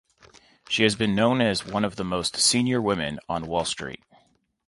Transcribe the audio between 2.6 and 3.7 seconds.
women on Wall